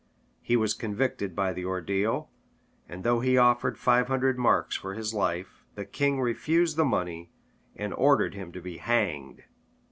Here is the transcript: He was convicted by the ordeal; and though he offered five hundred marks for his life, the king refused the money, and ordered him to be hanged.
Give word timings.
He 0.41 0.57
was 0.57 0.73
convicted 0.73 1.35
by 1.35 1.53
the 1.53 1.63
ordeal; 1.65 2.31
and 2.89 3.03
though 3.03 3.19
he 3.19 3.37
offered 3.37 3.77
five 3.77 4.07
hundred 4.07 4.35
marks 4.35 4.75
for 4.75 4.95
his 4.95 5.13
life, 5.13 5.63
the 5.75 5.85
king 5.85 6.19
refused 6.19 6.75
the 6.75 6.83
money, 6.85 7.29
and 7.75 7.93
ordered 7.93 8.33
him 8.33 8.51
to 8.53 8.61
be 8.61 8.77
hanged. 8.77 9.43